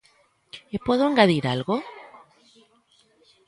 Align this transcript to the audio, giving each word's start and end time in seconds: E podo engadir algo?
E 0.75 0.77
podo 0.85 1.03
engadir 1.09 1.45
algo? 1.53 1.75